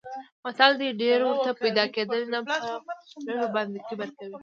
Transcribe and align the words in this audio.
متل 0.43 0.71
دی: 0.79 0.89
ډېرې 1.01 1.23
ورته 1.27 1.51
پیدا 1.61 1.83
کېدلې 1.93 2.27
نه 2.33 2.39
په 2.47 2.55
لږو 3.25 3.47
باندې 3.55 3.77
کبر 3.87 4.09
کوي. 4.17 4.37